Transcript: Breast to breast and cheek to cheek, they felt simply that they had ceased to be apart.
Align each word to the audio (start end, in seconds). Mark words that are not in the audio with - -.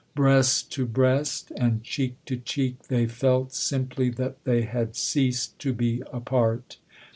Breast 0.15 0.71
to 0.71 0.87
breast 0.87 1.51
and 1.55 1.83
cheek 1.83 2.15
to 2.25 2.35
cheek, 2.35 2.87
they 2.87 3.05
felt 3.05 3.53
simply 3.53 4.09
that 4.09 4.43
they 4.45 4.63
had 4.63 4.95
ceased 4.95 5.59
to 5.59 5.73
be 5.73 6.01
apart. 6.11 6.77